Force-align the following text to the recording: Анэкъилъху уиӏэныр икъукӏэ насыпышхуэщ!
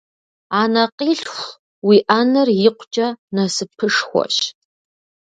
Анэкъилъху 0.61 1.51
уиӏэныр 1.87 2.49
икъукӏэ 2.67 3.07
насыпышхуэщ! 3.35 4.35